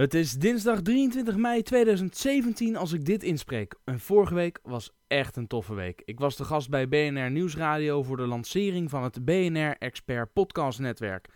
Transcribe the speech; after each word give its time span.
Het 0.00 0.14
is 0.14 0.32
dinsdag 0.32 0.82
23 0.82 1.36
mei 1.36 1.62
2017 1.62 2.76
als 2.76 2.92
ik 2.92 3.04
dit 3.04 3.22
inspreek. 3.22 3.74
En 3.84 4.00
vorige 4.00 4.34
week 4.34 4.58
was 4.62 4.90
echt 5.06 5.36
een 5.36 5.46
toffe 5.46 5.74
week. 5.74 6.02
Ik 6.04 6.18
was 6.18 6.36
de 6.36 6.44
gast 6.44 6.70
bij 6.70 6.88
BNR 6.88 7.30
Nieuwsradio 7.30 8.02
voor 8.02 8.16
de 8.16 8.26
lancering 8.26 8.90
van 8.90 9.02
het 9.02 9.24
BNR 9.24 9.76
Expert 9.78 10.32
Podcast 10.32 10.78
Netwerk. 10.78 11.28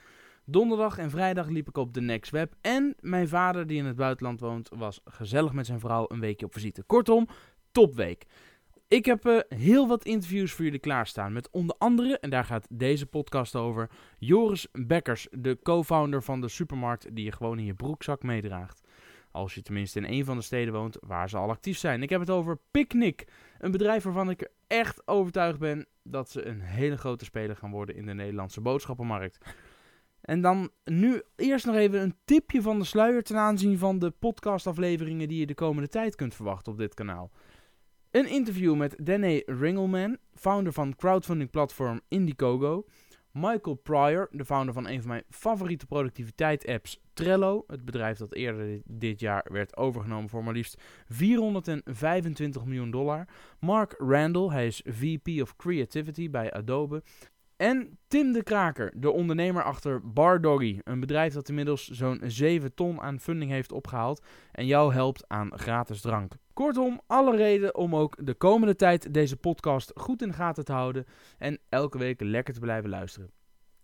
Donderdag 0.45 0.98
en 0.98 1.11
vrijdag 1.11 1.48
liep 1.48 1.69
ik 1.69 1.77
op 1.77 1.95
de 1.95 2.00
Next 2.00 2.30
Web. 2.30 2.54
En 2.61 2.95
mijn 3.00 3.29
vader, 3.29 3.66
die 3.66 3.79
in 3.79 3.85
het 3.85 3.96
buitenland 3.96 4.40
woont, 4.40 4.68
was 4.76 5.00
gezellig 5.04 5.52
met 5.52 5.66
zijn 5.66 5.80
vrouw 5.80 6.04
een 6.08 6.20
weekje 6.20 6.46
op 6.46 6.52
visite. 6.52 6.82
Kortom, 6.82 7.28
topweek. 7.72 8.24
Ik 8.89 9.05
heb 9.05 9.27
uh, 9.27 9.39
heel 9.48 9.89
wat 9.89 10.05
interviews 10.05 10.53
voor 10.53 10.64
jullie 10.64 10.80
klaarstaan. 10.80 11.33
Met 11.33 11.51
onder 11.51 11.77
andere, 11.79 12.19
en 12.19 12.30
daar 12.30 12.45
gaat 12.45 12.66
deze 12.71 13.07
podcast 13.07 13.57
over, 13.57 13.91
Joris 14.19 14.66
Bekkers, 14.73 15.29
de 15.30 15.59
co-founder 15.62 16.23
van 16.23 16.41
de 16.41 16.48
supermarkt 16.48 17.15
die 17.15 17.25
je 17.25 17.33
gewoon 17.33 17.59
in 17.59 17.65
je 17.65 17.75
broekzak 17.75 18.23
meedraagt. 18.23 18.80
Als 19.30 19.55
je 19.55 19.62
tenminste 19.62 19.98
in 19.98 20.12
een 20.12 20.25
van 20.25 20.37
de 20.37 20.42
steden 20.42 20.75
woont 20.75 20.97
waar 21.01 21.28
ze 21.28 21.37
al 21.37 21.51
actief 21.51 21.78
zijn. 21.78 22.02
Ik 22.02 22.11
heb 22.11 22.20
het 22.20 22.30
over 22.30 22.59
Picnic, 22.70 23.27
een 23.59 23.70
bedrijf 23.70 24.05
waarvan 24.05 24.30
ik 24.30 24.51
echt 24.66 25.06
overtuigd 25.06 25.59
ben 25.59 25.87
dat 26.03 26.30
ze 26.30 26.45
een 26.45 26.61
hele 26.61 26.97
grote 26.97 27.25
speler 27.25 27.56
gaan 27.56 27.70
worden 27.70 27.97
in 27.97 28.06
de 28.06 28.14
Nederlandse 28.14 28.61
boodschappenmarkt. 28.61 29.39
En 30.20 30.41
dan 30.41 30.70
nu 30.84 31.23
eerst 31.37 31.66
nog 31.66 31.75
even 31.75 32.01
een 32.01 32.16
tipje 32.25 32.62
van 32.62 32.78
de 32.78 32.84
sluier 32.84 33.23
ten 33.23 33.37
aanzien 33.37 33.78
van 33.78 33.98
de 33.98 34.11
podcastafleveringen 34.11 35.28
die 35.28 35.39
je 35.39 35.47
de 35.47 35.55
komende 35.55 35.89
tijd 35.89 36.14
kunt 36.14 36.34
verwachten 36.34 36.73
op 36.73 36.78
dit 36.78 36.95
kanaal. 36.95 37.30
Een 38.14 38.28
interview 38.28 38.77
met 38.77 38.96
Danny 38.98 39.42
Ringelman, 39.46 40.16
founder 40.34 40.72
van 40.72 40.96
crowdfunding-platform 40.96 42.00
Indiegogo. 42.09 42.84
Michael 43.30 43.74
Pryor, 43.74 44.28
de 44.30 44.45
founder 44.45 44.74
van 44.74 44.88
een 44.88 45.00
van 45.00 45.09
mijn 45.09 45.24
favoriete 45.28 45.86
productiviteit-apps 45.86 47.00
Trello. 47.12 47.64
Het 47.66 47.84
bedrijf 47.84 48.19
dat 48.19 48.34
eerder 48.34 48.80
dit 48.84 49.20
jaar 49.20 49.46
werd 49.52 49.77
overgenomen 49.77 50.30
voor 50.30 50.45
maar 50.45 50.55
liefst 50.55 50.82
425 51.08 52.64
miljoen 52.64 52.91
dollar. 52.91 53.28
Mark 53.61 53.94
Randall, 53.98 54.48
hij 54.48 54.67
is 54.67 54.83
VP 54.84 55.42
of 55.42 55.56
Creativity 55.56 56.30
bij 56.30 56.52
Adobe. 56.52 57.02
En 57.56 57.98
Tim 58.08 58.33
de 58.33 58.42
Kraker, 58.42 58.92
de 58.97 59.10
ondernemer 59.10 59.62
achter 59.62 60.12
Bar 60.12 60.41
Doggy, 60.41 60.80
een 60.84 61.00
bedrijf 61.00 61.34
dat 61.34 61.48
inmiddels 61.48 61.88
zo'n 61.88 62.20
7 62.24 62.74
ton 62.74 63.00
aan 63.00 63.20
funding 63.20 63.50
heeft 63.50 63.72
opgehaald 63.72 64.24
en 64.52 64.66
jou 64.66 64.92
helpt 64.92 65.28
aan 65.28 65.58
gratis 65.58 66.00
drank. 66.00 66.33
Kortom, 66.52 67.00
alle 67.06 67.36
reden 67.36 67.74
om 67.74 67.96
ook 67.96 68.27
de 68.27 68.34
komende 68.34 68.77
tijd 68.77 69.14
deze 69.14 69.36
podcast 69.36 69.92
goed 69.94 70.22
in 70.22 70.33
gaten 70.33 70.64
te 70.64 70.72
houden 70.72 71.05
en 71.38 71.58
elke 71.69 71.98
week 71.98 72.20
lekker 72.20 72.55
te 72.55 72.61
blijven 72.61 72.91
luisteren. 72.91 73.30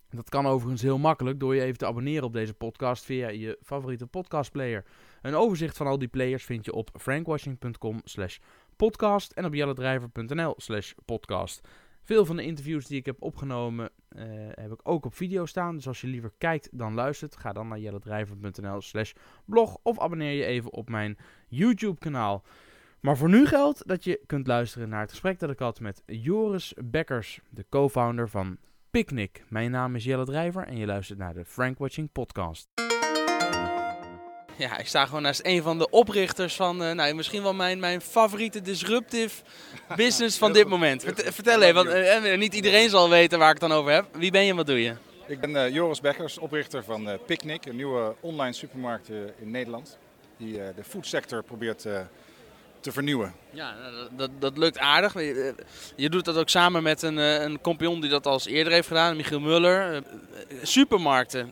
Dat 0.09 0.29
kan 0.29 0.45
overigens 0.45 0.81
heel 0.81 0.97
makkelijk 0.97 1.39
door 1.39 1.55
je 1.55 1.61
even 1.61 1.77
te 1.77 1.85
abonneren 1.85 2.23
op 2.23 2.33
deze 2.33 2.53
podcast 2.53 3.05
via 3.05 3.29
je 3.29 3.57
favoriete 3.61 4.07
podcastplayer. 4.07 4.85
Een 5.21 5.35
overzicht 5.35 5.77
van 5.77 5.87
al 5.87 5.99
die 5.99 6.07
players 6.07 6.43
vind 6.43 6.65
je 6.65 6.73
op 6.73 6.89
frankwashing.com 6.93 8.01
slash 8.03 8.37
podcast 8.75 9.31
en 9.31 9.45
op 9.45 9.53
jellendrijver.nl 9.53 10.53
slash 10.57 10.93
podcast. 11.05 11.67
Veel 12.03 12.25
van 12.25 12.35
de 12.35 12.43
interviews 12.43 12.85
die 12.87 12.97
ik 12.97 13.05
heb 13.05 13.21
opgenomen 13.21 13.89
uh, 14.09 14.23
heb 14.51 14.71
ik 14.71 14.79
ook 14.83 15.05
op 15.05 15.15
video 15.15 15.45
staan. 15.45 15.75
Dus 15.75 15.87
als 15.87 16.01
je 16.01 16.07
liever 16.07 16.31
kijkt 16.37 16.69
dan 16.71 16.93
luistert, 16.93 17.35
ga 17.35 17.53
dan 17.53 17.67
naar 17.67 17.79
jellendrijver.nl 17.79 18.81
slash 18.81 19.13
blog 19.45 19.77
of 19.83 19.99
abonneer 19.99 20.33
je 20.33 20.45
even 20.45 20.73
op 20.73 20.89
mijn 20.89 21.17
YouTube 21.47 21.99
kanaal. 21.99 22.43
Maar 22.99 23.17
voor 23.17 23.29
nu 23.29 23.45
geldt 23.45 23.87
dat 23.87 24.03
je 24.03 24.21
kunt 24.25 24.47
luisteren 24.47 24.89
naar 24.89 25.01
het 25.01 25.09
gesprek 25.09 25.39
dat 25.39 25.49
ik 25.49 25.59
had 25.59 25.79
met 25.79 26.03
Joris 26.05 26.73
Bekkers, 26.83 27.39
de 27.49 27.65
co-founder 27.69 28.29
van 28.29 28.57
Picnic. 28.91 29.43
Mijn 29.49 29.71
naam 29.71 29.95
is 29.95 30.03
Jelle 30.03 30.25
Drijver 30.25 30.63
en 30.63 30.77
je 30.77 30.85
luistert 30.85 31.19
naar 31.19 31.33
de 31.33 31.45
Frank 31.45 31.77
Watching 31.77 32.11
podcast. 32.11 32.90
Ja, 34.61 34.77
ik 34.77 34.87
sta 34.87 35.05
gewoon 35.05 35.21
naast 35.21 35.39
een 35.43 35.61
van 35.61 35.77
de 35.77 35.89
oprichters 35.89 36.55
van 36.55 36.83
uh, 36.83 36.91
nou, 36.91 37.13
misschien 37.13 37.43
wel 37.43 37.53
mijn, 37.53 37.79
mijn 37.79 38.01
favoriete 38.01 38.61
disruptive 38.61 39.41
business 39.95 40.37
van 40.37 40.53
dit 40.53 40.67
moment. 40.67 41.03
vertel 41.15 41.61
even, 41.61 41.75
want 41.75 41.87
uh, 42.25 42.37
niet 42.37 42.53
iedereen 42.53 42.89
zal 42.89 43.09
weten 43.09 43.39
waar 43.39 43.53
ik 43.53 43.61
het 43.61 43.69
dan 43.69 43.79
over 43.79 43.91
heb. 43.91 44.05
Wie 44.11 44.31
ben 44.31 44.43
je 44.43 44.49
en 44.49 44.55
wat 44.55 44.65
doe 44.65 44.81
je? 44.81 44.93
Ik 45.27 45.39
ben 45.39 45.73
Joris 45.73 46.01
Bekkers, 46.01 46.37
oprichter 46.37 46.83
van 46.83 47.19
Picnic, 47.25 47.65
een 47.65 47.75
nieuwe 47.75 48.15
online 48.19 48.53
supermarkt 48.53 49.09
in 49.39 49.51
Nederland. 49.51 49.97
Die 50.37 50.53
de 50.75 50.83
foodsector 50.83 51.43
probeert 51.43 51.85
te 52.81 52.91
vernieuwen. 52.91 53.33
Ja, 53.49 53.75
nou, 53.79 54.07
dat, 54.15 54.29
dat, 54.39 54.57
lukt 54.57 54.77
aardig. 54.77 55.13
Je, 55.95 56.09
doet 56.09 56.25
dat 56.25 56.37
ook 56.37 56.49
samen 56.49 56.83
met 56.83 57.01
een, 57.01 57.19
eh, 57.19 57.41
een 57.41 57.61
compagnon 57.61 58.01
die 58.01 58.09
dat 58.09 58.27
al 58.27 58.39
eerder 58.45 58.73
heeft 58.73 58.87
gedaan, 58.87 59.15
Michiel 59.15 59.39
Muller. 59.39 59.95
Eh, 59.95 60.01
supermarkten. 60.61 61.51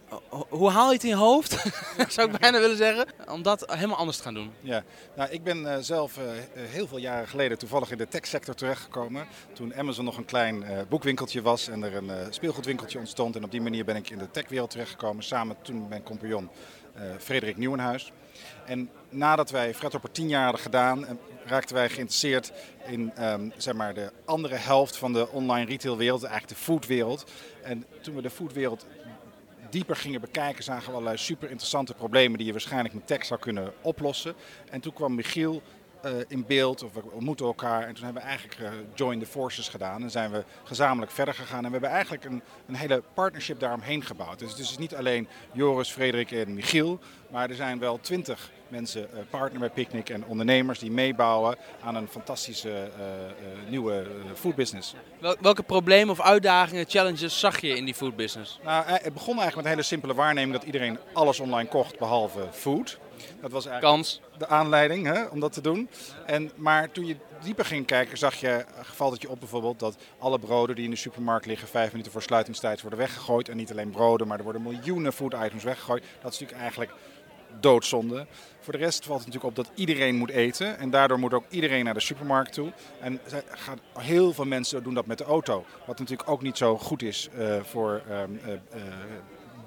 Hoe 0.49 0.69
haal 0.69 0.87
je 0.87 0.93
het 0.93 1.03
in 1.03 1.09
je 1.09 1.15
hoofd, 1.15 1.51
zou 2.15 2.31
ik 2.31 2.39
bijna 2.39 2.59
willen 2.59 2.77
zeggen, 2.77 3.05
om 3.27 3.41
dat 3.41 3.73
helemaal 3.73 3.97
anders 3.97 4.17
te 4.17 4.23
gaan 4.23 4.33
doen? 4.33 4.51
Ja, 4.61 4.83
nou, 5.15 5.29
ik 5.29 5.43
ben 5.43 5.83
zelf 5.83 6.19
heel 6.53 6.87
veel 6.87 6.97
jaren 6.97 7.27
geleden 7.27 7.57
toevallig 7.57 7.91
in 7.91 7.97
de 7.97 8.07
techsector 8.07 8.55
terechtgekomen. 8.55 9.27
Toen 9.53 9.75
Amazon 9.75 10.05
nog 10.05 10.17
een 10.17 10.25
klein 10.25 10.65
boekwinkeltje 10.89 11.41
was 11.41 11.67
en 11.67 11.83
er 11.83 11.95
een 11.95 12.33
speelgoedwinkeltje 12.33 12.99
ontstond. 12.99 13.35
En 13.35 13.43
op 13.43 13.51
die 13.51 13.61
manier 13.61 13.85
ben 13.85 13.95
ik 13.95 14.09
in 14.09 14.17
de 14.17 14.31
techwereld 14.31 14.69
terechtgekomen, 14.69 15.23
samen 15.23 15.55
toen 15.61 15.79
met 15.79 15.89
mijn 15.89 16.03
compagnon 16.03 16.49
Frederik 17.19 17.57
Nieuwenhuis. 17.57 18.11
En 18.65 18.89
nadat 19.09 19.49
wij 19.49 19.73
Fredhopper 19.73 20.11
tien 20.11 20.27
jaar 20.27 20.43
hadden 20.43 20.61
gedaan, 20.61 21.05
eh, 21.05 21.13
raakten 21.45 21.75
wij 21.75 21.89
geïnteresseerd 21.89 22.51
in 22.85 23.23
um, 23.23 23.51
zeg 23.57 23.73
maar 23.73 23.93
de 23.93 24.11
andere 24.25 24.55
helft 24.55 24.97
van 24.97 25.13
de 25.13 25.29
online 25.29 25.65
retailwereld, 25.65 26.23
eigenlijk 26.23 26.53
de 26.57 26.63
foodwereld. 26.65 27.31
En 27.63 27.85
toen 28.01 28.15
we 28.15 28.21
de 28.21 28.29
foodwereld 28.29 28.85
dieper 29.69 29.95
gingen 29.95 30.21
bekijken, 30.21 30.63
zagen 30.63 30.85
we 30.85 30.91
allerlei 30.91 31.17
super 31.17 31.49
interessante 31.49 31.93
problemen 31.93 32.37
die 32.37 32.45
je 32.45 32.51
waarschijnlijk 32.51 32.93
met 32.93 33.07
tech 33.07 33.25
zou 33.25 33.39
kunnen 33.39 33.73
oplossen. 33.81 34.33
En 34.69 34.81
toen 34.81 34.93
kwam 34.93 35.15
Michiel 35.15 35.61
uh, 36.05 36.11
in 36.27 36.45
beeld, 36.47 36.83
of 36.83 36.93
we 36.93 37.01
ontmoeten 37.11 37.45
elkaar. 37.45 37.87
En 37.87 37.93
toen 37.93 38.03
hebben 38.03 38.21
we 38.21 38.27
eigenlijk 38.27 38.59
uh, 38.59 38.69
join 38.93 39.19
the 39.19 39.25
forces 39.25 39.69
gedaan 39.69 40.01
en 40.01 40.11
zijn 40.11 40.31
we 40.31 40.43
gezamenlijk 40.63 41.11
verder 41.11 41.33
gegaan. 41.33 41.57
En 41.57 41.65
we 41.65 41.71
hebben 41.71 41.89
eigenlijk 41.89 42.23
een, 42.25 42.41
een 42.67 42.75
hele 42.75 43.03
partnership 43.13 43.59
daaromheen 43.59 44.03
gebouwd. 44.03 44.39
Dus 44.39 44.49
het 44.49 44.59
is 44.59 44.77
niet 44.77 44.95
alleen 44.95 45.27
Joris, 45.51 45.91
Frederik 45.91 46.31
en 46.31 46.53
Michiel, 46.53 46.99
maar 47.29 47.49
er 47.49 47.55
zijn 47.55 47.79
wel 47.79 47.99
twintig 47.99 48.51
mensen, 48.67 49.07
uh, 49.13 49.19
partner 49.29 49.59
bij 49.59 49.69
Picnic 49.69 50.09
en 50.09 50.25
ondernemers 50.25 50.79
die 50.79 50.91
meebouwen 50.91 51.57
aan 51.83 51.95
een 51.95 52.07
fantastische 52.07 52.89
nieuwe 53.69 54.07
food 54.35 54.55
business. 54.55 54.95
Wel, 55.19 55.35
welke 55.41 55.63
problemen 55.63 56.09
of 56.09 56.21
uitdagingen, 56.21 56.85
challenges 56.87 57.39
zag 57.39 57.61
je 57.61 57.75
in 57.75 57.85
die 57.85 57.93
food 57.93 58.15
business? 58.15 58.59
Nou, 58.63 58.85
het 58.85 59.13
begon 59.13 59.39
eigenlijk 59.39 59.55
met 59.55 59.65
een 59.65 59.71
hele 59.71 59.83
simpele 59.83 60.13
waarneming 60.13 60.53
dat 60.53 60.63
iedereen 60.63 60.99
alles 61.13 61.39
online 61.39 61.69
kocht 61.69 61.99
behalve 61.99 62.47
food. 62.51 62.99
Dat 63.41 63.51
was 63.51 63.65
eigenlijk 63.65 63.95
Kans. 63.95 64.21
de 64.37 64.47
aanleiding 64.47 65.05
hè, 65.05 65.23
om 65.23 65.39
dat 65.39 65.53
te 65.53 65.61
doen. 65.61 65.89
En, 66.25 66.51
maar 66.55 66.91
toen 66.91 67.05
je 67.05 67.15
dieper 67.43 67.65
ging 67.65 67.85
kijken, 67.85 68.17
zag 68.17 68.35
je, 68.35 68.65
geval 68.81 69.09
dat 69.09 69.21
je 69.21 69.29
op 69.29 69.39
bijvoorbeeld 69.39 69.79
dat 69.79 69.97
alle 70.17 70.39
broden 70.39 70.75
die 70.75 70.85
in 70.85 70.91
de 70.91 70.97
supermarkt 70.97 71.45
liggen 71.45 71.67
vijf 71.67 71.91
minuten 71.91 72.11
voor 72.11 72.21
sluitingstijd 72.21 72.81
worden 72.81 72.99
weggegooid. 72.99 73.49
En 73.49 73.57
niet 73.57 73.71
alleen 73.71 73.91
broden, 73.91 74.27
maar 74.27 74.37
er 74.37 74.43
worden 74.43 74.61
miljoenen 74.61 75.13
food 75.13 75.33
items 75.33 75.63
weggegooid. 75.63 76.03
Dat 76.21 76.33
is 76.33 76.39
natuurlijk 76.39 76.61
eigenlijk 76.61 76.91
doodzonde. 77.59 78.27
Voor 78.59 78.73
de 78.73 78.79
rest 78.79 79.05
valt 79.05 79.23
het 79.23 79.27
natuurlijk 79.27 79.57
op 79.57 79.65
dat 79.65 79.75
iedereen 79.75 80.15
moet 80.15 80.29
eten. 80.29 80.77
En 80.77 80.89
daardoor 80.89 81.19
moet 81.19 81.33
ook 81.33 81.45
iedereen 81.49 81.85
naar 81.85 81.93
de 81.93 81.99
supermarkt 81.99 82.53
toe. 82.53 82.71
En 82.99 83.19
heel 83.93 84.33
veel 84.33 84.45
mensen 84.45 84.83
doen 84.83 84.93
dat 84.93 85.05
met 85.05 85.17
de 85.17 85.23
auto. 85.23 85.65
Wat 85.85 85.99
natuurlijk 85.99 86.29
ook 86.29 86.41
niet 86.41 86.57
zo 86.57 86.77
goed 86.77 87.01
is 87.01 87.29
uh, 87.37 87.63
voor 87.63 88.01
uh, 88.09 88.17
uh, 88.17 88.59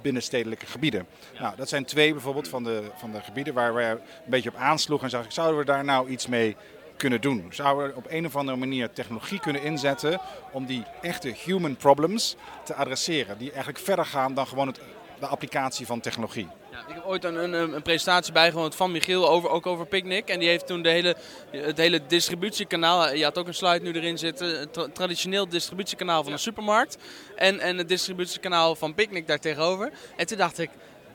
binnenstedelijke 0.03 0.67
gebieden. 0.67 1.07
Nou, 1.39 1.57
dat 1.57 1.69
zijn 1.69 1.85
twee 1.85 2.13
bijvoorbeeld 2.13 2.49
van 2.49 2.65
de, 2.65 2.83
van 2.97 3.13
de 3.13 3.21
gebieden 3.21 3.55
waar 3.55 3.75
wij 3.75 3.91
een 3.91 3.99
beetje 4.25 4.49
op 4.49 4.57
aansloegen 4.57 5.07
en 5.07 5.13
zagen, 5.13 5.33
zouden 5.33 5.59
we 5.59 5.65
daar 5.65 5.85
nou 5.85 6.09
iets 6.09 6.27
mee 6.27 6.57
kunnen 6.97 7.21
doen? 7.21 7.47
Zouden 7.51 7.87
we 7.87 7.97
op 7.97 8.07
een 8.09 8.27
of 8.27 8.37
andere 8.37 8.59
manier 8.59 8.93
technologie 8.93 9.41
kunnen 9.41 9.63
inzetten 9.63 10.21
om 10.53 10.67
die 10.67 10.85
echte 11.01 11.35
human 11.45 11.77
problems 11.77 12.37
te 12.65 12.75
adresseren, 12.75 13.39
die 13.39 13.49
eigenlijk 13.49 13.79
verder 13.79 14.05
gaan 14.05 14.35
dan 14.35 14.47
gewoon 14.47 14.67
het, 14.67 14.81
de 15.21 15.27
applicatie 15.27 15.87
van 15.87 16.01
technologie? 16.01 16.49
Ik 16.89 16.95
heb 16.95 17.05
ooit 17.05 17.25
een, 17.25 17.35
een, 17.35 17.75
een, 17.75 17.83
presentatie 17.83 18.33
bijgewoond 18.33 18.75
van 18.75 18.93
Michiel, 18.93 19.29
over, 19.29 19.51
ook 19.51 19.67
over 19.67 19.87
Picnic. 19.87 20.29
En 20.29 20.39
die 20.39 20.49
heeft 20.49 20.67
toen 20.67 20.83
de 20.83 20.89
hele, 20.89 21.17
het 21.51 21.77
hele 21.77 22.01
distributiekanaal, 22.07 23.15
je 23.15 23.25
had 23.25 23.39
ook 23.39 23.47
een 23.47 23.55
slide 23.55 23.85
nu 23.85 23.93
erin 23.93 24.19
zitten, 24.19 24.59
het 24.59 24.95
traditioneel 24.95 25.49
distributiekanaal 25.49 26.23
van 26.23 26.33
een 26.33 26.39
supermarkt. 26.39 26.97
En, 27.37 27.61
en 27.61 27.79
het 27.79 27.89
distributiekanaal 27.89 28.75
van 28.75 28.95
Picnic 28.95 29.27
daar 29.27 29.39
tegenover. 29.39 29.91
En 30.17 30.27
toen 30.27 30.39
dacht 30.39 30.59
ik, 30.59 30.71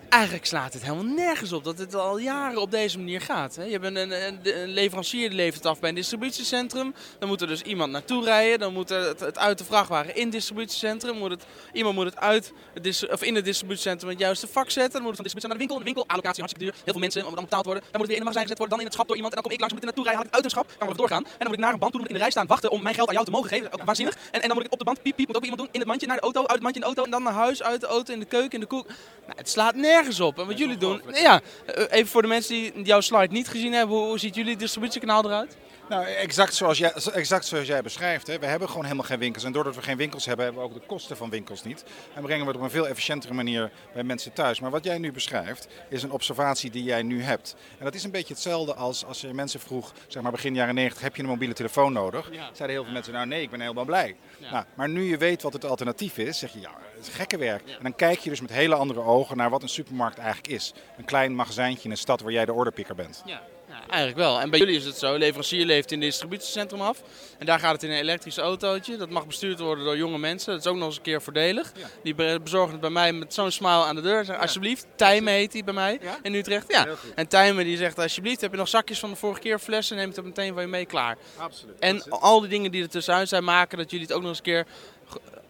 Eigenlijk 0.09 0.45
slaat 0.45 0.73
het 0.73 0.81
helemaal 0.81 1.13
nergens 1.13 1.51
op 1.51 1.63
dat 1.63 1.77
het 1.77 1.95
al 1.95 2.17
jaren 2.17 2.61
op 2.61 2.71
deze 2.71 2.97
manier 2.97 3.21
gaat. 3.21 3.55
Je 3.55 3.79
hebt 3.79 3.85
een, 3.85 4.27
een, 4.27 4.67
leverancier 4.67 5.29
die 5.29 5.37
levert 5.37 5.65
af 5.65 5.79
bij 5.79 5.89
een 5.89 5.95
distributiecentrum. 5.95 6.93
Dan 7.19 7.27
moet 7.29 7.41
er 7.41 7.47
dus 7.47 7.61
iemand 7.61 7.91
naartoe 7.91 8.23
rijden. 8.23 8.59
Dan 8.59 8.73
moet 8.73 8.89
het, 8.89 9.19
het 9.19 9.37
uit 9.37 9.57
de 9.57 9.63
vrachtwagen 9.63 10.15
in 10.15 10.23
het 10.23 10.31
distributiecentrum. 10.31 11.23
Het, 11.23 11.45
iemand 11.73 11.95
moet 11.95 12.05
het 12.05 12.17
uit 12.17 12.53
het 12.73 13.07
of 13.11 13.23
in 13.23 13.35
het 13.35 13.45
distributiecentrum 13.45 14.09
het 14.09 14.19
juiste 14.19 14.47
vak 14.47 14.69
zetten. 14.69 14.91
Dan 14.91 15.01
moet 15.01 15.17
het 15.17 15.17
van 15.17 15.25
de 15.25 15.33
distributie 15.33 15.47
naar 15.47 15.57
de 15.57 15.65
winkel. 15.65 15.77
De 15.77 15.83
winkel, 15.83 16.07
allocatie 16.07 16.43
hartstikke 16.43 16.71
duur. 16.71 16.83
Heel 16.83 16.93
veel 16.93 17.01
mensen, 17.01 17.27
om 17.27 17.35
dan 17.35 17.43
betaald 17.43 17.65
worden. 17.65 17.83
Dan 17.83 17.99
moet 17.99 18.07
het 18.07 18.09
weer 18.09 18.21
in 18.21 18.27
een 18.27 18.33
magazijn 18.33 18.47
gezet 18.47 18.57
worden. 18.57 18.75
Dan 18.77 18.85
in 18.85 18.89
het 18.89 18.95
schap 18.95 19.07
door 19.07 19.15
iemand. 19.15 19.33
En 19.35 19.41
dan 19.41 19.49
kom 19.51 19.57
ik 19.57 19.63
langs, 19.63 19.73
moet 19.73 19.83
ik 19.83 19.89
naartoe 19.89 20.07
rijden. 20.07 20.21
Haal 20.21 20.31
ik 20.31 20.35
uit 20.37 20.45
een 20.47 20.55
schap. 20.55 20.67
Kan 20.77 20.87
we 20.87 20.95
doorgaan. 21.03 21.23
En 21.25 21.43
dan 21.43 21.47
moet 21.47 21.57
ik 21.57 21.63
naar 21.65 21.73
een 21.73 21.79
band 21.79 21.91
toe, 21.91 22.01
moet 22.01 22.09
ik 22.09 22.15
in 22.15 22.19
de 22.19 22.25
rij 22.27 22.35
staan 22.35 22.47
wachten 22.47 22.69
om 22.71 22.81
mijn 22.81 22.95
geld 22.95 23.07
aan 23.07 23.13
jou 23.13 23.25
te 23.25 23.31
mogen 23.31 23.49
geven. 23.49 23.73
Ook 23.73 23.83
waanzinnig. 23.83 24.15
En, 24.31 24.41
en 24.41 24.47
dan 24.47 24.57
moet 24.57 24.65
ik 24.65 24.71
op 24.71 24.79
de 24.79 24.85
band, 24.89 25.01
piep, 25.01 25.15
piep, 25.15 25.27
moet 25.27 25.37
ook 25.37 25.47
iemand 25.47 25.61
doen. 25.61 25.69
In 25.71 25.79
het 25.79 25.89
mandje 25.89 26.07
naar 26.07 26.19
de 26.19 26.27
auto, 26.27 26.39
uit 26.41 26.57
het 26.59 26.65
mandje 26.65 26.81
in 26.81 26.87
de 26.87 26.91
auto. 26.91 27.03
En 27.03 27.11
dan 27.11 27.23
naar 27.23 27.39
huis, 27.43 27.63
uit 27.63 27.81
de 27.81 27.87
auto, 27.87 28.13
in 28.13 28.19
de 28.19 28.31
keuken, 28.35 28.51
in 28.51 28.59
de 28.59 28.71
koek. 28.73 28.85
Nou, 29.27 29.37
het 29.43 29.49
slaat 29.49 29.75
nergens 29.75 29.96
nergens 29.97 30.19
op. 30.19 30.39
En 30.39 30.47
wat 30.47 30.57
jullie 30.57 30.77
doen, 30.77 31.01
ja, 31.13 31.41
eh, 31.65 31.83
even 31.89 32.07
voor 32.07 32.21
de 32.21 32.27
mensen 32.27 32.55
die 32.55 32.83
jouw 32.83 33.01
slide 33.01 33.33
niet 33.33 33.47
gezien 33.47 33.73
hebben, 33.73 33.97
hoe, 33.97 34.07
hoe 34.07 34.19
ziet 34.19 34.35
jullie 34.35 34.57
distributiekanaal 34.57 35.25
eruit? 35.25 35.57
Nou, 35.89 36.05
exact 36.05 36.53
zoals 36.53 36.77
jij, 36.77 36.93
exact 37.13 37.45
zoals 37.45 37.67
jij 37.67 37.81
beschrijft. 37.81 38.27
Hè. 38.27 38.39
We 38.39 38.45
hebben 38.45 38.67
gewoon 38.67 38.83
helemaal 38.83 39.05
geen 39.05 39.19
winkels. 39.19 39.43
En 39.43 39.51
doordat 39.51 39.75
we 39.75 39.81
geen 39.81 39.97
winkels 39.97 40.25
hebben, 40.25 40.45
hebben 40.45 40.63
we 40.63 40.69
ook 40.69 40.75
de 40.75 40.85
kosten 40.85 41.17
van 41.17 41.29
winkels 41.29 41.63
niet. 41.63 41.83
En 42.13 42.21
brengen 42.21 42.41
we 42.41 42.47
het 42.47 42.57
op 42.57 42.63
een 42.63 42.69
veel 42.69 42.87
efficiëntere 42.87 43.33
manier 43.33 43.71
bij 43.93 44.03
mensen 44.03 44.33
thuis. 44.33 44.59
Maar 44.59 44.71
wat 44.71 44.83
jij 44.83 44.97
nu 44.97 45.11
beschrijft, 45.11 45.67
is 45.89 46.03
een 46.03 46.11
observatie 46.11 46.71
die 46.71 46.83
jij 46.83 47.01
nu 47.01 47.23
hebt. 47.23 47.55
En 47.77 47.85
dat 47.85 47.95
is 47.95 48.03
een 48.03 48.11
beetje 48.11 48.33
hetzelfde 48.33 48.73
als 48.73 49.05
als 49.05 49.21
je 49.21 49.33
mensen 49.33 49.59
vroeg, 49.59 49.93
zeg 50.07 50.23
maar 50.23 50.31
begin 50.31 50.55
jaren 50.55 50.75
90, 50.75 51.01
heb 51.01 51.15
je 51.15 51.21
een 51.21 51.29
mobiele 51.29 51.53
telefoon 51.53 51.93
nodig? 51.93 52.29
Ja. 52.31 52.49
Zeiden 52.53 52.69
heel 52.69 52.83
veel 52.83 52.93
mensen, 52.93 53.13
nou 53.13 53.27
nee, 53.27 53.41
ik 53.41 53.49
ben 53.49 53.61
helemaal 53.61 53.85
blij. 53.85 54.15
Nou, 54.51 54.65
maar 54.73 54.89
nu 54.89 55.03
je 55.03 55.17
weet 55.17 55.41
wat 55.41 55.53
het 55.53 55.65
alternatief 55.65 56.17
is, 56.17 56.39
zeg 56.39 56.53
je, 56.53 56.59
ja, 56.59 56.71
het 56.95 57.07
is 57.07 57.13
gekke 57.13 57.37
werk. 57.37 57.67
En 57.67 57.83
dan 57.83 57.95
kijk 57.95 58.19
je 58.19 58.29
dus 58.29 58.41
met 58.41 58.51
hele 58.51 58.75
andere 58.75 59.01
ogen 59.01 59.37
naar 59.37 59.49
wat 59.49 59.61
een 59.61 59.69
supermarkt 59.69 60.17
eigenlijk 60.17 60.47
is. 60.47 60.73
Een 60.97 61.05
klein 61.05 61.35
magazijntje 61.35 61.83
in 61.83 61.91
een 61.91 61.97
stad 61.97 62.21
waar 62.21 62.31
jij 62.31 62.45
de 62.45 62.53
orderpicker 62.53 62.95
bent. 62.95 63.21
Ja. 63.25 63.41
Eigenlijk 63.89 64.17
wel. 64.17 64.39
En 64.39 64.49
bij 64.49 64.59
jullie 64.59 64.75
is 64.75 64.85
het 64.85 64.97
zo, 64.97 65.15
leverancier 65.15 65.65
leeft 65.65 65.91
in 65.91 66.01
het 66.01 66.09
distributiecentrum 66.09 66.81
af. 66.81 67.01
En 67.37 67.45
daar 67.45 67.59
gaat 67.59 67.71
het 67.71 67.83
in 67.83 67.89
een 67.89 67.97
elektrisch 67.97 68.37
autootje. 68.37 68.97
Dat 68.97 69.09
mag 69.09 69.27
bestuurd 69.27 69.59
worden 69.59 69.83
door 69.83 69.97
jonge 69.97 70.17
mensen. 70.17 70.51
Dat 70.53 70.65
is 70.65 70.71
ook 70.71 70.77
nog 70.77 70.87
eens 70.87 70.95
een 70.95 71.01
keer 71.01 71.21
voordelig. 71.21 71.71
Die 72.03 72.15
bezorgen 72.39 72.71
het 72.71 72.81
bij 72.81 72.89
mij 72.89 73.13
met 73.13 73.33
zo'n 73.33 73.51
smile 73.51 73.83
aan 73.83 73.95
de 73.95 74.01
deur. 74.01 74.37
Alsjeblieft, 74.37 74.85
Tijmen 74.95 75.33
heet 75.33 75.53
hij 75.53 75.63
bij 75.63 75.73
mij 75.73 75.99
in 76.21 76.33
Utrecht. 76.33 76.71
Ja. 76.71 76.87
En 77.15 77.27
Tijmen 77.27 77.65
die 77.65 77.77
zegt, 77.77 77.99
alsjeblieft, 77.99 78.41
heb 78.41 78.51
je 78.51 78.57
nog 78.57 78.67
zakjes 78.67 78.99
van 78.99 79.09
de 79.09 79.15
vorige 79.15 79.41
keer 79.41 79.59
flessen? 79.59 79.95
Neem 79.97 80.09
het 80.09 80.23
meteen 80.23 80.53
van 80.53 80.61
je 80.61 80.67
mee, 80.67 80.85
klaar. 80.85 81.17
Absoluut. 81.37 81.79
En 81.79 82.09
al 82.09 82.39
die 82.39 82.49
dingen 82.49 82.71
die 82.71 82.83
er 82.83 82.89
tussenuit 82.89 83.29
zijn 83.29 83.43
maken 83.43 83.77
dat 83.77 83.91
jullie 83.91 84.05
het 84.05 84.15
ook 84.15 84.21
nog 84.21 84.29
eens 84.29 84.37
een 84.37 84.43
keer 84.43 84.65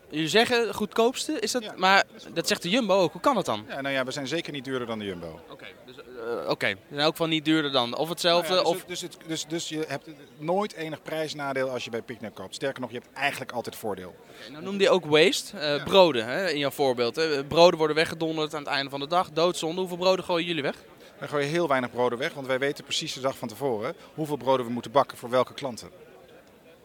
Jullie 0.09 0.27
zeggen 0.27 0.73
goedkoopste, 0.73 1.39
is 1.39 1.51
dat, 1.51 1.77
maar 1.77 2.03
dat 2.33 2.47
zegt 2.47 2.61
de 2.61 2.69
Jumbo 2.69 2.99
ook. 2.99 3.11
Hoe 3.11 3.21
kan 3.21 3.35
dat 3.35 3.45
dan? 3.45 3.65
Ja, 3.69 3.81
nou 3.81 3.93
ja, 3.95 4.05
we 4.05 4.11
zijn 4.11 4.27
zeker 4.27 4.51
niet 4.53 4.65
duurder 4.65 4.87
dan 4.87 4.99
de 4.99 5.05
Jumbo. 5.05 5.39
Oké, 5.49 5.65
dus, 5.85 5.95
uh, 6.17 6.49
oké. 6.49 6.67
in 6.67 6.99
elk 6.99 7.11
geval 7.11 7.27
niet 7.27 7.45
duurder 7.45 7.71
dan. 7.71 7.97
Of 7.97 8.09
hetzelfde. 8.09 8.53
Nou 8.53 8.65
ja, 8.65 8.71
dus, 8.71 8.81
of... 8.81 8.85
Dus, 8.85 9.01
het, 9.01 9.17
dus, 9.27 9.45
dus 9.45 9.69
je 9.69 9.85
hebt 9.87 10.09
nooit 10.37 10.73
enig 10.73 11.01
prijsnadeel 11.01 11.69
als 11.69 11.83
je 11.83 11.89
bij 11.89 12.01
Picnic 12.01 12.33
koopt. 12.33 12.55
Sterker 12.55 12.81
nog, 12.81 12.91
je 12.91 12.97
hebt 12.97 13.13
eigenlijk 13.13 13.51
altijd 13.51 13.75
voordeel. 13.75 14.15
Okay, 14.29 14.51
nou 14.51 14.63
noemde 14.63 14.83
je 14.83 14.89
ook 14.89 15.05
waste, 15.05 15.75
uh, 15.77 15.83
broden 15.83 16.25
hè, 16.25 16.49
in 16.49 16.59
jouw 16.59 16.69
voorbeeld. 16.69 17.15
Hè. 17.15 17.45
Broden 17.45 17.77
worden 17.77 17.95
weggedonderd 17.95 18.53
aan 18.53 18.63
het 18.63 18.69
einde 18.69 18.89
van 18.89 18.99
de 18.99 19.07
dag, 19.07 19.31
doodzonde. 19.31 19.79
Hoeveel 19.79 19.97
broden 19.97 20.25
gooien 20.25 20.47
jullie 20.47 20.63
weg? 20.63 20.75
Wij 21.17 21.27
gooien 21.27 21.47
heel 21.47 21.67
weinig 21.67 21.91
broden 21.91 22.19
weg, 22.19 22.33
want 22.33 22.47
wij 22.47 22.59
weten 22.59 22.83
precies 22.83 23.13
de 23.13 23.19
dag 23.19 23.37
van 23.37 23.47
tevoren 23.47 23.95
hoeveel 24.13 24.37
broden 24.37 24.65
we 24.65 24.71
moeten 24.71 24.91
bakken 24.91 25.17
voor 25.17 25.29
welke 25.29 25.53
klanten. 25.53 25.89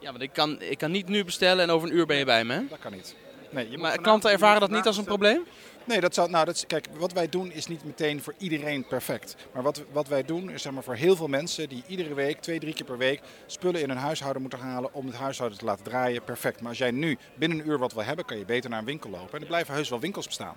Ja, 0.01 0.11
want 0.11 0.23
ik 0.23 0.33
kan, 0.33 0.61
ik 0.61 0.79
kan 0.79 0.91
niet 0.91 1.09
nu 1.09 1.25
bestellen 1.25 1.65
en 1.65 1.71
over 1.71 1.89
een 1.89 1.95
uur 1.95 2.07
ben 2.07 2.17
je 2.17 2.25
bij 2.25 2.45
me. 2.45 2.53
Hè? 2.53 2.63
Dat 2.69 2.79
kan 2.79 2.93
niet. 2.93 3.15
Nee, 3.51 3.79
maar 3.79 4.01
klanten 4.01 4.31
ervaren 4.31 4.61
dat 4.61 4.71
niet 4.71 4.87
als 4.87 4.97
een 4.97 5.05
probleem? 5.05 5.45
Nee, 5.85 6.01
dat 6.01 6.15
zou, 6.15 6.31
nou, 6.31 6.45
dat, 6.45 6.65
kijk, 6.67 6.87
wat 6.99 7.13
wij 7.13 7.29
doen 7.29 7.53
is 7.53 7.67
niet 7.67 7.85
meteen 7.85 8.23
voor 8.23 8.35
iedereen 8.39 8.87
perfect. 8.87 9.37
Maar 9.53 9.63
wat, 9.63 9.83
wat 9.93 10.09
wij 10.09 10.25
doen 10.25 10.51
is 10.51 10.63
zeg 10.63 10.73
maar, 10.73 10.83
voor 10.83 10.95
heel 10.95 11.17
veel 11.17 11.29
mensen 11.29 11.69
die 11.69 11.83
iedere 11.87 12.15
week, 12.15 12.41
twee, 12.41 12.61
drie 12.61 12.75
keer 12.75 12.85
per 12.85 12.99
week, 12.99 13.21
spullen 13.47 13.83
in 13.83 13.89
hun 13.89 13.99
huishouden 13.99 14.43
moeten 14.43 14.59
halen 14.59 14.95
om 14.95 15.07
het 15.07 15.17
huishouden 15.17 15.59
te 15.59 15.65
laten 15.65 15.85
draaien, 15.85 16.25
perfect. 16.25 16.61
Maar 16.61 16.69
als 16.69 16.79
jij 16.79 16.91
nu 16.91 17.19
binnen 17.35 17.59
een 17.59 17.69
uur 17.69 17.79
wat 17.79 17.93
wil 17.93 18.05
hebben, 18.05 18.25
kan 18.25 18.39
je 18.39 18.45
beter 18.45 18.71
naar 18.71 18.79
een 18.79 18.85
winkel 18.85 19.11
lopen. 19.11 19.35
En 19.35 19.41
er 19.41 19.47
blijven 19.47 19.75
heus 19.75 19.89
wel 19.89 20.01
winkels 20.01 20.27
bestaan. 20.27 20.57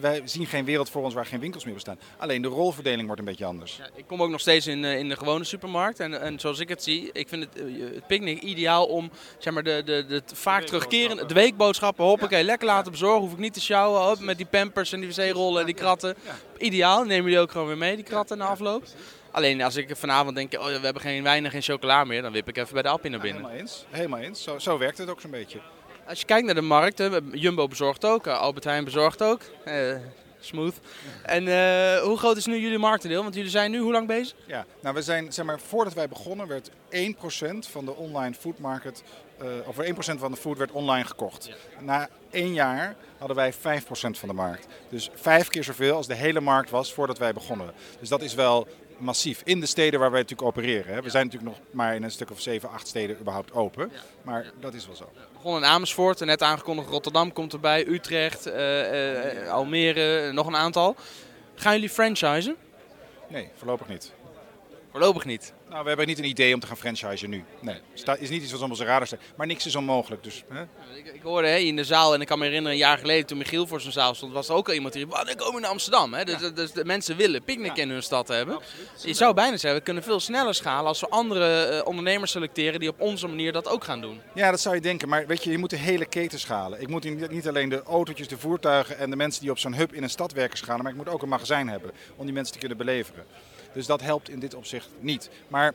Wij 0.00 0.22
zien 0.24 0.46
geen 0.46 0.64
wereld 0.64 0.90
voor 0.90 1.02
ons 1.02 1.14
waar 1.14 1.26
geen 1.26 1.40
winkels 1.40 1.64
meer 1.64 1.74
bestaan. 1.74 1.98
Alleen 2.18 2.42
de 2.42 2.48
rolverdeling 2.48 3.04
wordt 3.04 3.20
een 3.20 3.26
beetje 3.26 3.44
anders. 3.44 3.76
Ja, 3.76 3.88
ik 3.94 4.06
kom 4.06 4.22
ook 4.22 4.30
nog 4.30 4.40
steeds 4.40 4.66
in, 4.66 4.84
in 4.84 5.08
de 5.08 5.16
gewone 5.16 5.44
supermarkt. 5.44 6.00
En, 6.00 6.20
en 6.20 6.40
zoals 6.40 6.58
ik 6.58 6.68
het 6.68 6.82
zie, 6.82 7.10
ik 7.12 7.28
vind 7.28 7.44
het, 7.44 7.64
het 7.94 8.06
picknick 8.06 8.42
ideaal 8.42 8.86
om 8.86 9.10
zeg 9.38 9.52
maar, 9.52 9.62
de, 9.62 9.82
de, 9.84 10.04
de, 10.08 10.22
vaak 10.34 10.62
terugkerende 10.62 11.26
de 11.26 11.34
weekboodschappen. 11.34 12.04
Hoppakee, 12.04 12.38
ja. 12.38 12.44
lekker 12.44 12.66
laten 12.66 12.92
bezorgen. 12.92 13.20
Hoef 13.20 13.32
ik 13.32 13.38
niet 13.38 13.54
te 13.54 13.60
sjouwen 13.60 14.10
op, 14.10 14.18
met 14.18 14.36
die 14.36 14.46
pampers 14.64 14.92
en 14.92 15.00
die 15.00 15.08
wc-rollen 15.08 15.60
en 15.60 15.66
die 15.66 15.74
kratten. 15.74 16.16
Ideaal, 16.58 17.04
nemen 17.04 17.24
jullie 17.24 17.38
ook 17.38 17.50
gewoon 17.50 17.66
weer 17.66 17.78
mee, 17.78 17.94
die 17.94 18.04
kratten 18.04 18.38
na 18.38 18.46
afloop. 18.46 18.84
Alleen 19.30 19.62
als 19.62 19.76
ik 19.76 19.96
vanavond 19.96 20.36
denk, 20.36 20.52
oh, 20.52 20.64
we 20.64 20.80
hebben 20.80 21.02
geen 21.02 21.22
wijn 21.22 21.44
en 21.44 21.50
geen 21.50 21.62
chocola 21.62 22.04
meer, 22.04 22.22
dan 22.22 22.32
wip 22.32 22.48
ik 22.48 22.56
even 22.56 22.72
bij 22.72 22.82
de 22.82 22.88
appie 22.88 23.10
naar 23.10 23.20
binnen. 23.20 23.42
helemaal 23.42 23.60
eens, 23.60 23.84
helemaal 23.90 24.20
eens. 24.20 24.42
Zo, 24.42 24.58
zo 24.58 24.78
werkt 24.78 24.98
het 24.98 25.08
ook 25.08 25.20
zo'n 25.20 25.30
beetje. 25.30 25.60
Als 26.06 26.20
je 26.20 26.26
kijkt 26.26 26.46
naar 26.46 26.54
de 26.54 26.60
markt, 26.60 27.02
Jumbo 27.32 27.68
bezorgt 27.68 28.04
ook, 28.04 28.26
Albert 28.26 28.64
Heijn 28.64 28.84
bezorgt 28.84 29.22
ook. 29.22 29.40
Uh, 29.64 29.96
smooth. 30.40 30.74
En 31.22 31.46
uh, 31.46 32.02
hoe 32.02 32.18
groot 32.18 32.36
is 32.36 32.46
nu 32.46 32.58
jullie 32.58 32.78
marktendeel? 32.78 33.22
Want 33.22 33.34
jullie 33.34 33.50
zijn 33.50 33.70
nu 33.70 33.78
hoe 33.78 33.92
lang 33.92 34.06
bezig? 34.06 34.36
Ja, 34.46 34.66
nou 34.80 34.94
we 34.94 35.02
zijn, 35.02 35.32
zeg 35.32 35.44
maar, 35.44 35.60
voordat 35.60 35.94
wij 35.94 36.08
begonnen 36.08 36.46
werd 36.46 36.70
1% 36.70 36.72
van 37.70 37.84
de 37.84 37.94
online 37.94 38.34
food 38.34 38.58
market, 38.58 39.02
uh, 39.42 39.48
of 39.66 39.76
1% 40.14 40.18
van 40.18 40.30
de 40.30 40.36
food 40.36 40.58
werd 40.58 40.72
online 40.72 41.04
gekocht. 41.04 41.46
Ja. 41.46 41.54
Na 41.80 42.08
één 42.34 42.52
jaar 42.52 42.96
hadden 43.18 43.36
wij 43.36 43.54
5% 43.54 43.56
van 43.90 44.28
de 44.28 44.34
markt. 44.34 44.66
Dus 44.88 45.10
vijf 45.14 45.48
keer 45.48 45.64
zoveel 45.64 45.96
als 45.96 46.06
de 46.06 46.14
hele 46.14 46.40
markt 46.40 46.70
was 46.70 46.92
voordat 46.92 47.18
wij 47.18 47.32
begonnen. 47.32 47.72
Dus 48.00 48.08
dat 48.08 48.22
is 48.22 48.34
wel 48.34 48.66
massief. 48.98 49.40
In 49.44 49.60
de 49.60 49.66
steden 49.66 50.00
waar 50.00 50.10
wij 50.10 50.20
natuurlijk 50.20 50.48
opereren. 50.48 50.94
Hè. 50.94 51.02
We 51.02 51.10
zijn 51.10 51.24
natuurlijk 51.24 51.56
nog 51.56 51.66
maar 51.70 51.94
in 51.94 52.02
een 52.02 52.10
stuk 52.10 52.30
of 52.30 52.40
7, 52.40 52.70
8 52.70 52.86
steden 52.86 53.16
überhaupt 53.20 53.52
open. 53.52 53.92
Maar 54.22 54.50
dat 54.60 54.74
is 54.74 54.86
wel 54.86 54.96
zo. 54.96 55.10
We 55.14 55.20
begonnen 55.32 55.62
in 55.62 55.68
Amersfoort, 55.68 56.20
net 56.24 56.42
aangekondigd 56.42 56.88
Rotterdam 56.88 57.32
komt 57.32 57.52
erbij, 57.52 57.86
Utrecht, 57.86 58.46
uh, 58.46 59.42
uh, 59.42 59.50
Almere, 59.50 60.32
nog 60.32 60.46
een 60.46 60.56
aantal. 60.56 60.96
Gaan 61.54 61.72
jullie 61.72 61.90
franchisen? 61.90 62.56
Nee, 63.28 63.48
voorlopig 63.56 63.88
niet. 63.88 64.12
Voorlopig 64.90 65.24
niet? 65.24 65.52
Nou, 65.74 65.86
we 65.86 65.92
hebben 65.92 66.08
niet 66.08 66.18
een 66.24 66.30
idee 66.30 66.54
om 66.54 66.60
te 66.60 66.66
gaan 66.66 66.76
franchisen 66.76 67.30
nu. 67.30 67.44
Nee, 67.60 67.76
het 68.04 68.20
is 68.20 68.28
niet 68.28 68.42
iets 68.42 68.52
wat 68.52 68.60
op 68.60 68.70
onze 68.70 68.84
radar 68.84 69.06
staat. 69.06 69.20
Maar 69.36 69.46
niks 69.46 69.66
is 69.66 69.76
onmogelijk. 69.76 70.22
Dus, 70.22 70.42
hè? 70.48 70.62
Ik, 70.96 71.06
ik, 71.14 71.22
hoorde 71.22 71.48
hè, 71.48 71.56
in 71.56 71.76
de 71.76 71.84
zaal, 71.84 72.14
en 72.14 72.20
ik 72.20 72.26
kan 72.26 72.38
me 72.38 72.44
herinneren, 72.44 72.72
een 72.72 72.84
jaar 72.84 72.98
geleden 72.98 73.26
toen 73.26 73.38
Michiel 73.38 73.66
voor 73.66 73.80
zijn 73.80 73.92
zaal 73.92 74.14
stond, 74.14 74.32
was 74.32 74.48
er 74.48 74.54
ook 74.54 74.68
al 74.68 74.74
iemand 74.74 74.92
die 74.92 75.04
riep, 75.04 75.28
ik 75.28 75.36
kom 75.36 75.56
in 75.56 75.64
Amsterdam. 75.64 76.14
Hè? 76.14 76.24
Dus, 76.24 76.40
ja. 76.40 76.50
dus, 76.50 76.72
de 76.72 76.84
mensen 76.84 77.16
willen 77.16 77.42
picknick 77.44 77.76
ja. 77.76 77.82
in 77.82 77.90
hun 77.90 78.02
stad 78.02 78.28
hebben. 78.28 78.58
Je 79.02 79.14
zou 79.14 79.34
bijna 79.34 79.56
zeggen, 79.56 79.78
we 79.78 79.84
kunnen 79.84 80.02
veel 80.02 80.20
sneller 80.20 80.54
schalen 80.54 80.86
als 80.86 81.00
we 81.00 81.08
andere 81.08 81.72
uh, 81.72 81.86
ondernemers 81.86 82.30
selecteren 82.30 82.80
die 82.80 82.88
op 82.88 83.00
onze 83.00 83.28
manier 83.28 83.52
dat 83.52 83.68
ook 83.68 83.84
gaan 83.84 84.00
doen. 84.00 84.20
Ja, 84.34 84.50
dat 84.50 84.60
zou 84.60 84.74
je 84.74 84.80
denken. 84.80 85.08
Maar 85.08 85.26
weet 85.26 85.44
je, 85.44 85.50
je 85.50 85.58
moet 85.58 85.70
de 85.70 85.76
hele 85.76 86.06
keten 86.06 86.38
schalen. 86.38 86.80
Ik 86.80 86.88
moet 86.88 87.30
niet 87.30 87.48
alleen 87.48 87.68
de 87.68 87.82
autootjes, 87.82 88.28
de 88.28 88.38
voertuigen 88.38 88.98
en 88.98 89.10
de 89.10 89.16
mensen 89.16 89.40
die 89.40 89.50
op 89.50 89.58
zo'n 89.58 89.74
hub 89.74 89.94
in 89.94 90.02
een 90.02 90.10
stad 90.10 90.32
werken 90.32 90.58
schalen, 90.58 90.82
maar 90.82 90.92
ik 90.92 90.98
moet 90.98 91.08
ook 91.08 91.22
een 91.22 91.28
magazijn 91.28 91.68
hebben 91.68 91.90
om 92.16 92.24
die 92.24 92.34
mensen 92.34 92.52
te 92.52 92.58
kunnen 92.58 92.78
beleveren. 92.78 93.24
Dus 93.74 93.86
dat 93.86 94.00
helpt 94.00 94.28
in 94.28 94.38
dit 94.38 94.54
opzicht 94.54 94.88
niet. 95.00 95.30
Maar 95.48 95.74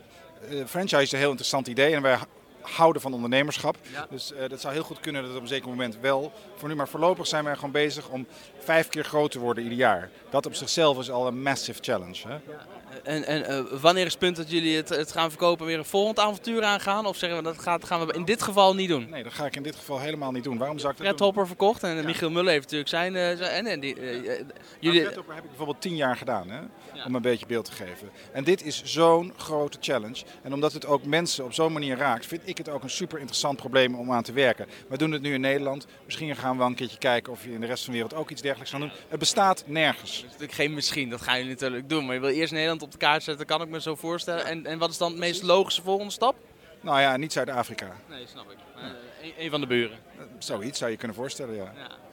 uh, 0.52 0.66
franchise 0.66 1.02
is 1.02 1.12
een 1.12 1.20
heel 1.20 1.30
interessant 1.30 1.68
idee 1.68 1.96
en 1.96 2.02
wij 2.02 2.18
houden 2.62 3.02
van 3.02 3.14
ondernemerschap. 3.14 3.78
Ja. 3.92 4.08
Dus 4.10 4.32
uh, 4.32 4.50
dat 4.50 4.62
zou 4.62 4.74
heel 4.74 4.84
goed 4.84 5.00
kunnen 5.00 5.22
dat 5.22 5.30
het 5.30 5.40
op 5.40 5.46
een 5.46 5.54
zeker 5.54 5.70
moment 5.70 5.98
wel 6.02 6.32
voor 6.56 6.70
nu. 6.70 6.76
Maar 6.76 6.88
voorlopig 6.88 7.28
zijn 7.28 7.44
wij 7.44 7.56
gewoon 7.56 7.72
bezig 7.72 8.10
om 8.10 8.28
vijf 8.60 8.90
keer 8.90 9.04
groter 9.04 9.30
te 9.30 9.40
worden 9.40 9.64
ieder 9.64 9.78
jaar. 9.78 10.10
Dat 10.30 10.46
op 10.46 10.56
zichzelf 10.56 11.00
is 11.00 11.12
al 11.12 11.28
een 11.28 11.42
massive 11.42 11.80
challenge. 11.82 12.28
Hè? 12.28 12.34
Ja. 12.34 12.66
En, 13.04 13.26
en 13.26 13.52
uh, 13.52 13.82
wanneer 13.82 14.06
is 14.06 14.12
het 14.12 14.20
punt 14.20 14.36
dat 14.36 14.52
jullie 14.52 14.76
het, 14.76 14.90
het, 14.90 15.12
gaan 15.12 15.30
verkopen 15.30 15.66
weer 15.66 15.78
een 15.78 15.86
volgend 15.86 16.20
avontuur 16.20 16.64
aangaan? 16.64 17.06
Of 17.06 17.18
zeggen 17.18 17.38
we 17.38 17.44
dat 17.44 17.60
gaat, 17.60 17.86
gaan 17.86 18.06
we 18.06 18.14
in 18.14 18.26
dit 18.26 18.42
geval 18.42 18.76
niet 18.76 18.90
doen? 18.90 19.10
Nee, 19.10 19.24
dat 19.24 19.34
ga 19.34 19.46
ik 19.46 19.56
in 19.56 19.64
dit 19.64 19.76
geval 19.76 20.00
helemaal 20.00 20.32
niet 20.32 20.44
doen. 20.44 20.58
Waarom 20.58 20.80
zou 20.80 20.94
ik 20.98 21.04
dat? 21.04 21.20
Hopper 21.20 21.48
verkocht 21.48 21.84
en 21.84 21.96
ja. 21.96 22.04
Michiel 22.04 22.30
Muller 22.30 22.52
heeft 22.52 22.64
natuurlijk 22.64 22.90
zijn... 22.90 23.14
Uh, 23.14 23.58
en, 23.58 23.66
en 23.66 23.80
die, 23.80 24.00
uh, 24.00 24.42
jullie... 24.80 25.04
Red 25.04 25.16
Hopper 25.16 25.34
heb 25.34 25.44
ik 25.44 25.50
bijvoorbeeld 25.50 25.82
tien 25.82 25.96
jaar 25.96 26.16
gedaan, 26.16 26.50
hè? 26.50 26.60
Om 27.06 27.16
een 27.16 27.22
beetje 27.22 27.46
beeld 27.46 27.66
te 27.66 27.72
geven. 27.72 28.10
En 28.32 28.44
dit 28.44 28.64
is 28.64 28.84
zo'n 28.84 29.34
grote 29.38 29.78
challenge. 29.82 30.24
En 30.42 30.54
omdat 30.54 30.74
het 30.74 30.86
ook 30.86 31.06
mensen 31.06 31.46
op 31.46 31.54
zo'n 31.54 31.74
manier 31.74 31.98
raakt, 31.98 32.26
vind 32.26 32.42
ik 32.50 32.58
het 32.58 32.70
ook 32.70 32.84
een 32.84 32.90
super 32.90 33.18
interessant 33.18 33.58
probleem 33.58 33.96
om 33.96 34.12
aan 34.12 34.24
te 34.24 34.32
werken. 34.32 34.68
We 34.88 34.98
doen 34.98 35.12
het 35.12 35.22
nu 35.22 35.34
in 35.34 35.42
Nederland. 35.42 35.88
Misschien 36.06 36.36
gaan 36.36 36.52
we 36.52 36.58
wel 36.58 36.68
een 36.68 36.76
keertje 36.76 36.98
kijken 36.98 37.34
of 37.34 37.44
je 37.44 37.52
in 37.52 37.60
de 37.60 37.66
rest 37.66 37.84
van 37.84 37.94
de 37.94 38.00
wereld 38.00 38.20
ook 38.20 38.30
iets 38.30 38.42
dergelijks 38.42 38.72
gaan 38.72 38.82
doen. 38.82 38.92
Het 39.08 39.20
bestaat 39.20 39.64
nergens. 39.66 40.12
Dat 40.12 40.18
is 40.18 40.24
natuurlijk 40.24 40.54
geen 40.54 40.74
misschien, 40.74 41.10
dat 41.10 41.22
gaan 41.22 41.38
jullie 41.38 41.52
natuurlijk 41.52 41.90
doen. 41.90 42.06
Maar 42.06 42.16
je 42.16 42.22
wil 42.22 42.30
eerst 42.30 42.52
Nederland 42.52 42.82
op 42.82 42.92
de 42.92 42.98
kaart 42.98 43.24
zetten, 43.24 43.46
kan 43.46 43.62
ik 43.62 43.70
me 43.70 43.82
zo 43.82 43.96
voorstellen. 43.96 44.46
En, 44.46 44.66
en 44.66 44.78
wat 44.78 44.90
is 44.90 44.98
dan 44.98 45.12
de 45.12 45.20
meest 45.20 45.44
logische 45.44 45.82
volgende 45.82 46.12
stap? 46.12 46.36
Nou 46.82 47.00
ja, 47.00 47.18
niet 47.18 47.34
Zuid-Afrika. 47.34 47.96
Nee, 48.10 48.28
snap 48.28 48.52
ik. 48.52 48.58
Uh, 48.78 48.84
een, 49.22 49.34
een, 49.44 49.50
van 49.50 49.62
de 49.62 49.68
buren. 49.68 49.98
Uh, 50.18 50.24
zoiets 50.40 50.80
zou 50.80 50.92
je 50.92 50.98
kunnen 50.98 51.16
voorstellen, 51.16 51.56
ja. 51.56 51.74
ja 51.76 52.09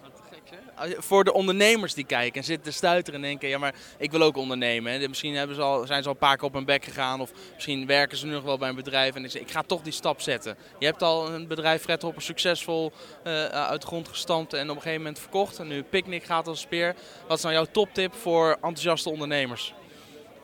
voor 0.96 1.24
de 1.24 1.32
ondernemers 1.32 1.94
die 1.94 2.06
kijken 2.06 2.40
en 2.40 2.46
zitten 2.46 2.70
te 2.70 2.76
stuiteren 2.76 3.20
en 3.20 3.26
denken, 3.26 3.48
ja 3.48 3.58
maar 3.58 3.74
ik 3.98 4.10
wil 4.10 4.22
ook 4.22 4.36
ondernemen. 4.36 4.92
Hè. 4.92 5.08
Misschien 5.08 5.34
hebben 5.34 5.56
ze 5.56 5.62
al, 5.62 5.86
zijn 5.86 6.02
ze 6.02 6.08
al 6.08 6.14
een 6.14 6.20
paar 6.20 6.36
keer 6.36 6.46
op 6.46 6.54
hun 6.54 6.64
bek 6.64 6.84
gegaan 6.84 7.20
of 7.20 7.32
misschien 7.54 7.86
werken 7.86 8.18
ze 8.18 8.26
nu 8.26 8.32
nog 8.32 8.42
wel 8.42 8.58
bij 8.58 8.68
een 8.68 8.74
bedrijf 8.74 9.14
en 9.14 9.24
ik 9.24 9.30
zeg, 9.30 9.42
ik 9.42 9.50
ga 9.50 9.62
toch 9.62 9.82
die 9.82 9.92
stap 9.92 10.20
zetten. 10.20 10.56
Je 10.78 10.86
hebt 10.86 11.02
al 11.02 11.32
een 11.32 11.46
bedrijf 11.46 11.82
Fredhopper 11.82 12.22
succesvol 12.22 12.92
uh, 13.24 13.44
uit 13.44 13.80
de 13.80 13.86
grond 13.86 14.08
gestampt 14.08 14.52
en 14.52 14.70
op 14.70 14.76
een 14.76 14.82
gegeven 14.82 15.02
moment 15.02 15.18
verkocht. 15.18 15.58
En 15.58 15.68
nu 15.68 15.82
Picnic 15.82 16.24
gaat 16.24 16.46
als 16.46 16.60
speer. 16.60 16.94
Wat 17.28 17.36
is 17.36 17.42
nou 17.42 17.54
jouw 17.54 17.66
toptip 17.70 18.14
voor 18.14 18.50
enthousiaste 18.50 19.10
ondernemers? 19.10 19.74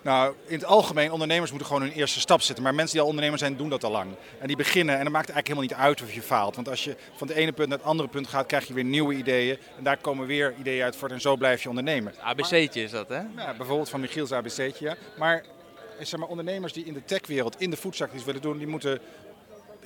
Nou, 0.03 0.35
in 0.47 0.55
het 0.55 0.65
algemeen, 0.65 1.13
ondernemers 1.13 1.51
moeten 1.51 1.69
gewoon 1.69 1.83
hun 1.83 1.93
eerste 1.93 2.21
stap 2.21 2.41
zetten. 2.41 2.65
Maar 2.65 2.75
mensen 2.75 2.93
die 2.93 3.01
al 3.03 3.09
ondernemer 3.09 3.39
zijn, 3.39 3.57
doen 3.57 3.69
dat 3.69 3.85
al 3.85 3.91
lang. 3.91 4.15
En 4.39 4.47
die 4.47 4.57
beginnen, 4.57 4.97
en 4.97 5.03
dan 5.03 5.13
maakt 5.13 5.27
het 5.27 5.35
eigenlijk 5.35 5.69
helemaal 5.69 5.89
niet 5.89 5.99
uit 5.99 6.09
of 6.09 6.15
je 6.15 6.23
faalt. 6.23 6.55
Want 6.55 6.69
als 6.69 6.85
je 6.85 6.97
van 7.17 7.29
het 7.29 7.37
ene 7.37 7.53
punt 7.53 7.69
naar 7.69 7.79
het 7.79 7.87
andere 7.87 8.09
punt 8.09 8.27
gaat, 8.27 8.47
krijg 8.47 8.67
je 8.67 8.75
weer 8.75 8.85
nieuwe 8.85 9.15
ideeën. 9.15 9.59
En 9.77 9.85
daar 9.85 9.97
komen 9.97 10.27
weer 10.27 10.55
ideeën 10.59 10.85
uit 10.85 10.97
voort 10.97 11.13
en 11.13 11.21
zo 11.21 11.37
blijf 11.37 11.63
je 11.63 11.69
ondernemer. 11.69 12.15
ABC'tje 12.21 12.83
is 12.83 12.91
dat, 12.91 13.09
hè? 13.09 13.21
Ja, 13.37 13.55
bijvoorbeeld 13.57 13.89
van 13.89 14.01
Michiels 14.01 14.33
ABC'tje, 14.33 14.75
ja. 14.79 14.97
Maar, 15.19 15.45
zeg 16.01 16.21
maar 16.21 16.29
ondernemers 16.29 16.73
die 16.73 16.85
in 16.85 16.95
de 16.95 17.05
techwereld, 17.05 17.61
in 17.61 17.71
de 17.71 17.79
iets 18.15 18.25
willen 18.25 18.43
doen, 18.43 18.59
die 18.59 18.67
moeten 18.67 19.01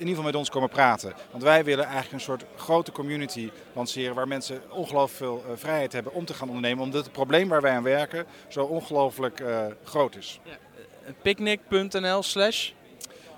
ieder 0.03 0.15
geval 0.15 0.31
met 0.31 0.35
ons 0.35 0.49
komen 0.49 0.69
praten. 0.69 1.13
Want 1.31 1.43
wij 1.43 1.63
willen 1.63 1.85
eigenlijk 1.85 2.13
een 2.13 2.19
soort 2.19 2.45
grote 2.55 2.91
community 2.91 3.49
lanceren 3.73 4.15
waar 4.15 4.27
mensen 4.27 4.61
ongelooflijk 4.69 5.17
veel 5.17 5.43
uh, 5.51 5.57
vrijheid 5.57 5.93
hebben 5.93 6.13
om 6.13 6.25
te 6.25 6.33
gaan 6.33 6.47
ondernemen. 6.47 6.83
Omdat 6.83 7.03
het 7.03 7.13
probleem 7.13 7.47
waar 7.47 7.61
wij 7.61 7.75
aan 7.75 7.83
werken 7.83 8.25
zo 8.47 8.63
ongelooflijk 8.63 9.39
uh, 9.39 9.65
groot 9.83 10.15
is. 10.15 10.39
Ja. 10.43 10.57
Picnic.nl 11.21 12.23
slash 12.23 12.71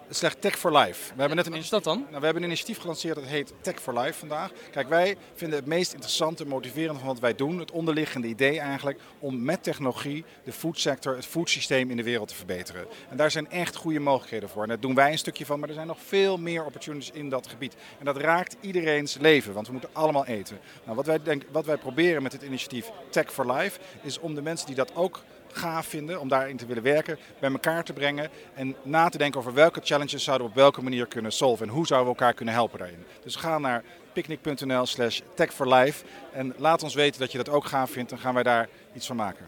slecht 0.09 0.41
Tech 0.41 0.57
for 0.57 0.77
Life. 0.77 1.13
We 1.13 1.19
hebben 1.19 1.37
net 1.37 1.45
een, 1.45 1.53
is 1.53 1.69
dat 1.69 1.83
dan? 1.83 1.97
Nou, 1.97 2.19
we 2.19 2.25
hebben 2.25 2.43
een 2.43 2.49
initiatief 2.49 2.77
gelanceerd 2.77 3.15
dat 3.15 3.23
heet 3.23 3.53
Tech 3.61 3.81
for 3.81 3.99
Life 3.99 4.19
vandaag. 4.19 4.51
Kijk, 4.71 4.89
wij 4.89 5.17
vinden 5.33 5.59
het 5.59 5.67
meest 5.67 5.93
interessante, 5.93 6.45
motiverende 6.45 6.99
van 6.99 7.07
wat 7.07 7.19
wij 7.19 7.35
doen, 7.35 7.59
het 7.59 7.71
onderliggende 7.71 8.27
idee 8.27 8.59
eigenlijk, 8.59 8.99
om 9.19 9.43
met 9.43 9.63
technologie 9.63 10.25
de 10.43 10.51
foodsector, 10.51 11.15
het 11.15 11.25
foodsysteem 11.25 11.89
in 11.89 11.97
de 11.97 12.03
wereld 12.03 12.27
te 12.27 12.35
verbeteren. 12.35 12.87
En 13.09 13.17
daar 13.17 13.31
zijn 13.31 13.49
echt 13.49 13.75
goede 13.75 13.99
mogelijkheden 13.99 14.49
voor. 14.49 14.61
En 14.61 14.67
daar 14.67 14.79
doen 14.79 14.95
wij 14.95 15.11
een 15.11 15.17
stukje 15.17 15.45
van, 15.45 15.59
maar 15.59 15.69
er 15.69 15.75
zijn 15.75 15.87
nog 15.87 15.99
veel 16.05 16.37
meer 16.37 16.65
opportunities 16.65 17.11
in 17.11 17.29
dat 17.29 17.47
gebied. 17.47 17.75
En 17.99 18.05
dat 18.05 18.17
raakt 18.17 18.55
iedereen's 18.61 19.17
leven, 19.17 19.53
want 19.53 19.65
we 19.65 19.71
moeten 19.71 19.89
allemaal 19.93 20.25
eten. 20.25 20.59
Nou, 20.83 20.95
wat, 20.95 21.05
wij 21.05 21.23
denk, 21.23 21.43
wat 21.51 21.65
wij 21.65 21.77
proberen 21.77 22.23
met 22.23 22.31
het 22.31 22.41
initiatief 22.41 22.91
Tech 23.09 23.33
for 23.33 23.51
Life, 23.51 23.79
is 24.01 24.19
om 24.19 24.35
de 24.35 24.41
mensen 24.41 24.67
die 24.67 24.75
dat 24.75 24.95
ook 24.95 25.21
gaaf 25.51 25.85
vinden 25.85 26.19
om 26.19 26.27
daarin 26.27 26.57
te 26.57 26.65
willen 26.65 26.83
werken, 26.83 27.17
bij 27.39 27.51
elkaar 27.51 27.83
te 27.83 27.93
brengen 27.93 28.29
en 28.53 28.75
na 28.83 29.09
te 29.09 29.17
denken 29.17 29.39
over 29.39 29.53
welke 29.53 29.81
challenges 29.83 30.23
zouden 30.23 30.47
we 30.47 30.53
op 30.53 30.59
welke 30.59 30.81
manier 30.81 31.07
kunnen 31.07 31.31
solven 31.31 31.67
en 31.67 31.73
hoe 31.73 31.87
zouden 31.87 32.11
we 32.11 32.19
elkaar 32.19 32.33
kunnen 32.33 32.53
helpen 32.53 32.79
daarin. 32.79 33.05
Dus 33.23 33.35
ga 33.35 33.57
naar 33.57 33.83
picnic.nl 34.13 34.85
slash 34.85 35.19
tech 35.35 35.53
for 35.53 35.73
life 35.73 36.05
en 36.31 36.53
laat 36.57 36.83
ons 36.83 36.93
weten 36.93 37.19
dat 37.19 37.31
je 37.31 37.37
dat 37.37 37.49
ook 37.49 37.65
gaaf 37.65 37.91
vindt, 37.91 38.09
dan 38.09 38.19
gaan 38.19 38.33
wij 38.33 38.43
daar 38.43 38.69
iets 38.93 39.07
van 39.07 39.15
maken. 39.15 39.45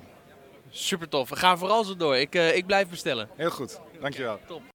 Super 0.70 1.10
tof. 1.10 1.30
We 1.30 1.36
gaan 1.36 1.58
vooral 1.58 1.84
zo 1.84 1.96
door. 1.96 2.18
Ik, 2.18 2.36
uh, 2.36 2.56
ik 2.56 2.66
blijf 2.66 2.88
bestellen. 2.90 3.30
Heel 3.36 3.50
goed. 3.50 3.80
Dankjewel. 4.00 4.40
Top. 4.48 4.71